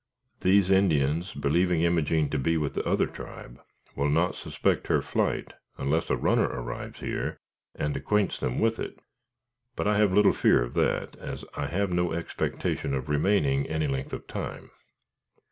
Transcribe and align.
These 0.39 0.71
Indians, 0.71 1.31
believing 1.35 1.83
Imogene 1.83 2.27
to 2.31 2.39
be 2.39 2.57
with 2.57 2.73
the 2.73 2.83
other 2.87 3.05
tribe, 3.05 3.61
will 3.95 4.09
not 4.09 4.33
suspect 4.33 4.87
her 4.87 4.99
flight 4.99 5.53
unless 5.77 6.09
a 6.09 6.15
runner 6.17 6.47
arrives 6.47 7.01
here 7.01 7.39
and 7.75 7.95
acquaints 7.95 8.39
them 8.39 8.57
with 8.57 8.79
it; 8.79 8.97
but 9.75 9.85
I 9.87 9.97
have 9.97 10.11
little 10.11 10.33
fear 10.33 10.63
of 10.63 10.73
that, 10.73 11.15
as 11.17 11.45
I 11.53 11.67
have 11.67 11.91
no 11.91 12.13
expectation 12.13 12.95
of 12.95 13.09
remaining 13.09 13.67
any 13.67 13.85
length 13.85 14.11
of 14.11 14.25
time." 14.25 14.71